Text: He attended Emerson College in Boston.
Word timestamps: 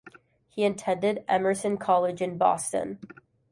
He 0.49 0.65
attended 0.65 1.23
Emerson 1.27 1.77
College 1.77 2.23
in 2.23 2.35
Boston. 2.39 2.97